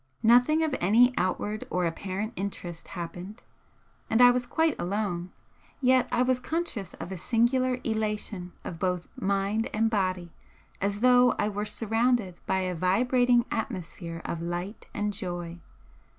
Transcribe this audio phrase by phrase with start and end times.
[0.23, 3.43] Nothing of any outward or apparent interest happened,
[4.09, 5.31] and I was quite alone,
[5.79, 10.31] yet I was conscious of a singular elation of both mind and body
[10.81, 15.59] as though I were surrounded by a vibrating atmosphere of light and joy.